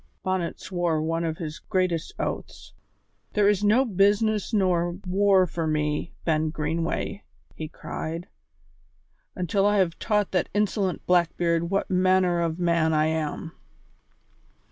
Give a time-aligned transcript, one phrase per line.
[0.23, 2.73] Bonnet swore one of his greatest oaths.
[3.33, 7.21] "There is no business nor war for me, Ben Greenway,"
[7.53, 8.25] he cried,
[9.35, 13.51] "until I have taught that insolent Blackbeard what manner of man I am."